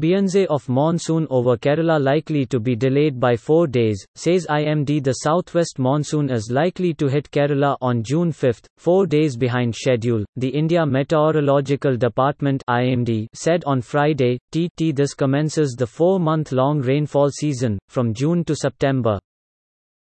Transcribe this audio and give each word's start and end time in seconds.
Beyonce 0.00 0.46
of 0.46 0.66
monsoon 0.66 1.26
over 1.28 1.58
Kerala 1.58 2.02
likely 2.02 2.46
to 2.46 2.58
be 2.58 2.74
delayed 2.74 3.20
by 3.20 3.36
four 3.36 3.66
days, 3.66 4.02
says 4.14 4.46
IMD. 4.48 5.04
The 5.04 5.12
southwest 5.12 5.78
monsoon 5.78 6.30
is 6.30 6.50
likely 6.50 6.94
to 6.94 7.06
hit 7.06 7.30
Kerala 7.30 7.76
on 7.82 8.02
June 8.02 8.32
5, 8.32 8.62
four 8.78 9.06
days 9.06 9.36
behind 9.36 9.74
schedule, 9.74 10.24
the 10.36 10.48
India 10.48 10.86
Meteorological 10.86 11.98
Department 11.98 12.64
IMD 12.66 13.26
said 13.34 13.62
on 13.66 13.82
Friday. 13.82 14.38
TT 14.52 14.96
This 14.96 15.12
commences 15.12 15.76
the 15.78 15.86
four 15.86 16.18
month 16.18 16.50
long 16.50 16.80
rainfall 16.80 17.28
season, 17.28 17.78
from 17.88 18.14
June 18.14 18.42
to 18.44 18.56
September. 18.56 19.18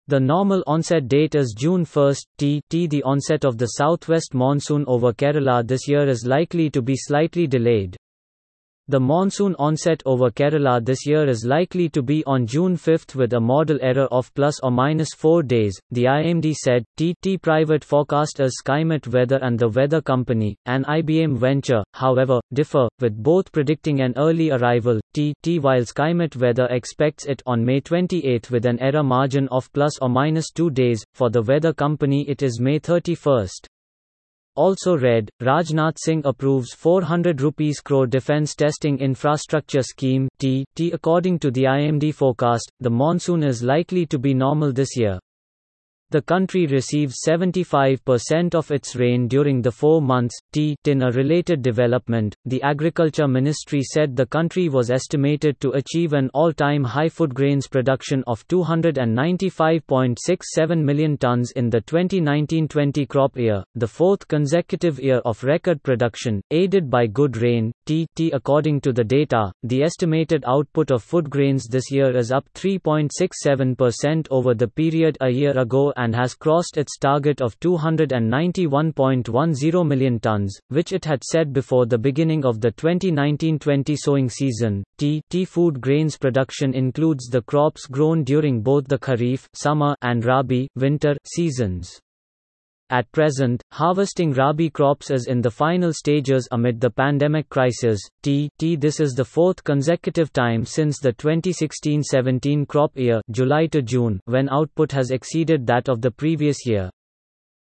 The 0.06 0.20
normal 0.20 0.62
onset 0.68 1.08
date 1.08 1.34
is 1.34 1.56
June 1.58 1.84
1. 1.84 2.14
TT 2.38 2.88
The 2.88 3.02
onset 3.04 3.44
of 3.44 3.58
the 3.58 3.66
southwest 3.66 4.32
monsoon 4.32 4.84
over 4.86 5.12
Kerala 5.12 5.66
this 5.66 5.88
year 5.88 6.08
is 6.08 6.24
likely 6.24 6.70
to 6.70 6.82
be 6.82 6.94
slightly 6.96 7.48
delayed. 7.48 7.96
The 8.90 8.98
monsoon 8.98 9.54
onset 9.58 10.02
over 10.06 10.30
Kerala 10.30 10.82
this 10.82 11.06
year 11.06 11.28
is 11.28 11.44
likely 11.44 11.90
to 11.90 12.00
be 12.00 12.24
on 12.24 12.46
June 12.46 12.74
5 12.74 13.16
with 13.16 13.34
a 13.34 13.40
model 13.40 13.78
error 13.82 14.06
of 14.10 14.32
plus 14.32 14.58
or 14.62 14.70
minus 14.70 15.10
4 15.12 15.42
days, 15.42 15.78
the 15.90 16.04
IMD 16.04 16.54
said. 16.54 16.84
TT 16.96 17.42
private 17.42 17.82
forecasters 17.82 18.52
Skymet 18.64 19.06
Weather 19.06 19.38
and 19.42 19.58
the 19.58 19.68
Weather 19.68 20.00
Company, 20.00 20.56
an 20.64 20.84
IBM 20.84 21.36
venture, 21.36 21.82
however, 21.92 22.40
differ, 22.54 22.88
with 22.98 23.22
both 23.22 23.52
predicting 23.52 24.00
an 24.00 24.14
early 24.16 24.52
arrival. 24.52 24.98
TT 25.12 25.58
while 25.60 25.82
Skymet 25.82 26.36
Weather 26.36 26.66
expects 26.70 27.26
it 27.26 27.42
on 27.44 27.62
May 27.62 27.80
28 27.80 28.50
with 28.50 28.64
an 28.64 28.80
error 28.80 29.02
margin 29.02 29.48
of 29.48 29.70
plus 29.74 29.98
or 30.00 30.08
minus 30.08 30.50
2 30.50 30.70
days, 30.70 31.04
for 31.12 31.28
the 31.28 31.42
Weather 31.42 31.74
Company 31.74 32.26
it 32.26 32.42
is 32.42 32.58
May 32.58 32.78
31. 32.78 33.48
Also 34.58 34.96
read, 34.96 35.30
Rajnath 35.40 35.98
Singh 35.98 36.22
approves 36.24 36.74
400 36.74 37.42
rupees 37.42 37.78
crore 37.78 38.08
defense 38.08 38.56
testing 38.56 38.98
infrastructure 38.98 39.84
scheme 39.84 40.28
T 40.40 40.66
according 40.92 41.38
to 41.38 41.52
the 41.52 41.62
IMD 41.62 42.12
forecast, 42.12 42.72
the 42.80 42.90
monsoon 42.90 43.44
is 43.44 43.62
likely 43.62 44.04
to 44.06 44.18
be 44.18 44.34
normal 44.34 44.72
this 44.72 44.96
year. 44.96 45.20
The 46.10 46.22
country 46.22 46.66
receives 46.66 47.16
75% 47.28 48.54
of 48.54 48.70
its 48.70 48.96
rain 48.96 49.28
during 49.28 49.60
the 49.60 49.70
four 49.70 50.00
months. 50.00 50.34
T. 50.52 50.74
In 50.86 51.02
a 51.02 51.10
related 51.10 51.60
development, 51.60 52.34
the 52.46 52.62
Agriculture 52.62 53.28
Ministry 53.28 53.82
said 53.82 54.16
the 54.16 54.24
country 54.24 54.70
was 54.70 54.90
estimated 54.90 55.60
to 55.60 55.72
achieve 55.72 56.14
an 56.14 56.30
all 56.32 56.54
time 56.54 56.82
high 56.82 57.10
food 57.10 57.34
grains 57.34 57.68
production 57.68 58.24
of 58.26 58.48
295.67 58.48 60.82
million 60.82 61.18
tons 61.18 61.52
in 61.56 61.68
the 61.68 61.82
2019 61.82 62.68
20 62.68 63.04
crop 63.04 63.36
year, 63.36 63.62
the 63.74 63.86
fourth 63.86 64.26
consecutive 64.28 64.98
year 64.98 65.18
of 65.26 65.44
record 65.44 65.82
production, 65.82 66.40
aided 66.50 66.88
by 66.88 67.06
good 67.06 67.36
rain. 67.36 67.70
T. 67.84 68.06
T. 68.16 68.30
According 68.30 68.80
to 68.80 68.94
the 68.94 69.04
data, 69.04 69.52
the 69.62 69.82
estimated 69.82 70.42
output 70.46 70.90
of 70.90 71.02
food 71.02 71.28
grains 71.28 71.66
this 71.66 71.90
year 71.90 72.16
is 72.16 72.32
up 72.32 72.48
3.67% 72.54 74.26
over 74.30 74.54
the 74.54 74.68
period 74.68 75.18
a 75.20 75.28
year 75.28 75.52
ago 75.58 75.92
and 75.98 76.14
has 76.14 76.34
crossed 76.34 76.78
its 76.78 76.96
target 76.96 77.42
of 77.42 77.58
291.10 77.60 79.86
million 79.86 80.18
tons, 80.20 80.58
which 80.68 80.92
it 80.92 81.04
had 81.04 81.22
set 81.22 81.52
before 81.52 81.84
the 81.84 81.98
beginning 81.98 82.46
of 82.46 82.60
the 82.60 82.72
2019-20 82.72 83.96
sowing 83.98 84.30
season. 84.30 84.82
Tea, 84.96 85.20
tea 85.28 85.44
food 85.44 85.80
grains 85.80 86.16
production 86.16 86.72
includes 86.72 87.26
the 87.26 87.42
crops 87.42 87.86
grown 87.86 88.24
during 88.24 88.62
both 88.62 88.86
the 88.86 88.98
Kharif 88.98 89.48
summer 89.52 89.94
and 90.00 90.24
Rabi 90.24 90.70
winter 90.76 91.16
seasons. 91.24 92.00
At 92.90 93.12
present, 93.12 93.62
harvesting 93.72 94.32
Rabi 94.32 94.70
crops 94.70 95.10
is 95.10 95.26
in 95.26 95.42
the 95.42 95.50
final 95.50 95.92
stages 95.92 96.48
amid 96.52 96.80
the 96.80 96.88
pandemic 96.88 97.50
crisis. 97.50 98.00
T. 98.22 98.48
T. 98.58 98.76
This 98.76 98.98
is 98.98 99.12
the 99.12 99.26
fourth 99.26 99.62
consecutive 99.62 100.32
time 100.32 100.64
since 100.64 100.98
the 100.98 101.12
2016-17 101.12 102.66
crop 102.66 102.96
year, 102.96 103.20
July 103.30 103.66
to 103.66 103.82
June, 103.82 104.20
when 104.24 104.48
output 104.48 104.90
has 104.92 105.10
exceeded 105.10 105.66
that 105.66 105.90
of 105.90 106.00
the 106.00 106.10
previous 106.10 106.64
year. 106.64 106.90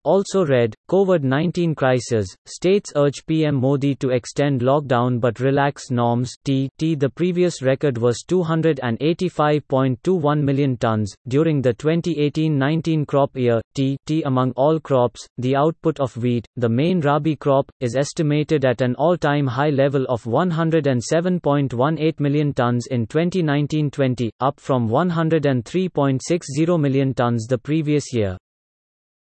Also 0.05 0.45
read, 0.45 0.75
COVID-19 0.91 1.77
crisis, 1.77 2.27
states 2.47 2.93
urge 2.97 3.25
PM 3.27 3.55
Modi 3.55 3.95
to 3.95 4.11
extend 4.11 4.61
lockdown 4.61 5.21
but 5.21 5.39
relax 5.39 5.93
norms 5.93 6.33
T, 6.45 6.69
T 6.77 6.97
The 6.97 7.09
previous 7.09 7.63
record 7.63 7.99
was 7.99 8.25
285.21 8.29 10.43
million 10.43 10.77
tons, 10.77 11.15
during 11.29 11.63
the 11.63 11.73
2018-19 11.75 13.07
crop 13.07 13.37
year, 13.37 13.61
T, 13.75 13.97
T 14.07 14.23
Among 14.23 14.51
all 14.57 14.81
crops, 14.81 15.25
the 15.39 15.55
output 15.55 16.01
of 16.01 16.17
wheat, 16.17 16.49
the 16.57 16.69
main 16.69 17.01
Rabi 17.01 17.37
crop, 17.37 17.71
is 17.79 17.95
estimated 17.95 18.65
at 18.65 18.81
an 18.81 18.97
all-time 18.97 19.47
high 19.47 19.71
level 19.71 20.05
of 20.09 20.25
107.18 20.25 22.19
million 22.19 22.53
tons 22.53 22.89
in 22.91 23.07
2019-20, 23.07 24.31
up 24.41 24.59
from 24.59 24.89
103.60 24.89 26.81
million 26.81 27.15
tons 27.15 27.47
the 27.47 27.59
previous 27.59 28.13
year. 28.13 28.37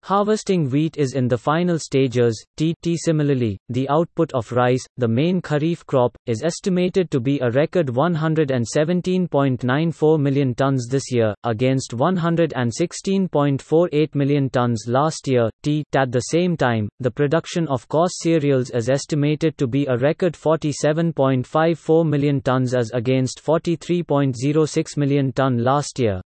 Harvesting 0.08 0.70
wheat 0.70 0.96
is 0.96 1.12
in 1.12 1.28
the 1.28 1.36
final 1.36 1.78
stages. 1.78 2.42
TT 2.56 2.96
similarly, 2.96 3.58
the 3.68 3.86
output 3.90 4.32
of 4.32 4.50
rice, 4.52 4.82
the 4.96 5.06
main 5.06 5.42
kharif 5.42 5.84
crop, 5.84 6.16
is 6.24 6.42
estimated 6.42 7.10
to 7.10 7.20
be 7.20 7.38
a 7.40 7.50
record 7.50 7.88
117.94 7.88 10.18
million 10.18 10.54
tons 10.54 10.88
this 10.88 11.12
year, 11.12 11.34
against 11.44 11.90
116.48 11.90 14.14
million 14.14 14.48
tons 14.48 14.86
last 14.88 15.28
year. 15.28 15.50
T 15.62 15.84
at 15.94 16.10
the 16.10 16.20
same 16.20 16.56
time, 16.56 16.88
the 17.00 17.10
production 17.10 17.68
of 17.68 17.86
coarse 17.88 18.16
cereals 18.22 18.70
is 18.70 18.88
estimated 18.88 19.58
to 19.58 19.66
be 19.66 19.84
a 19.84 19.98
record 19.98 20.32
47.54 20.32 22.08
million 22.08 22.40
tons 22.40 22.74
as 22.74 22.90
against 22.94 23.44
43.06 23.44 24.96
million 24.96 25.34
ton 25.34 25.58
last 25.58 25.98
year. 25.98 26.22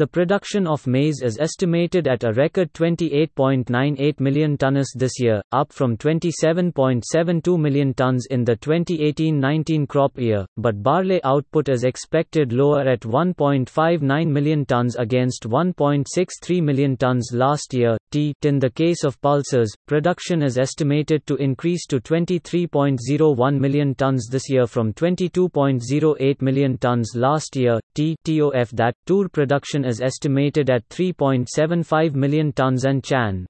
The 0.00 0.06
production 0.06 0.66
of 0.66 0.86
maize 0.86 1.20
is 1.22 1.36
estimated 1.38 2.08
at 2.08 2.24
a 2.24 2.32
record 2.32 2.72
28.98 2.72 4.18
million 4.18 4.56
tonnes 4.56 4.86
this 4.96 5.20
year, 5.20 5.42
up 5.52 5.74
from 5.74 5.98
27.72 5.98 7.60
million 7.60 7.92
tonnes 7.92 8.20
in 8.30 8.42
the 8.42 8.56
2018-19 8.56 9.86
crop 9.86 10.18
year, 10.18 10.46
but 10.56 10.82
barley 10.82 11.22
output 11.22 11.68
is 11.68 11.84
expected 11.84 12.50
lower 12.50 12.80
at 12.88 13.00
1.59 13.00 14.26
million 14.30 14.64
tonnes 14.64 14.98
against 14.98 15.42
1.63 15.42 16.62
million 16.62 16.96
tonnes 16.96 17.34
last 17.34 17.74
year. 17.74 17.98
T. 18.10 18.32
In 18.40 18.58
the 18.58 18.70
case 18.70 19.04
of 19.04 19.20
pulses, 19.20 19.76
production 19.86 20.42
is 20.42 20.56
estimated 20.56 21.26
to 21.26 21.36
increase 21.36 21.84
to 21.88 22.00
23.01 22.00 23.60
million 23.60 23.94
tonnes 23.94 24.22
this 24.30 24.48
year 24.48 24.66
from 24.66 24.94
22.08 24.94 26.40
million 26.40 26.78
tonnes 26.78 27.14
last 27.14 27.54
year. 27.54 27.78
T. 27.94 28.16
TOF 28.24 28.70
that, 28.70 28.94
tur 29.04 29.28
production 29.28 29.84
is 29.90 30.00
estimated 30.00 30.70
at 30.70 30.88
3.75 30.88 32.14
million 32.14 32.52
tons 32.54 32.86
and 32.86 33.04
CHAN 33.04 33.46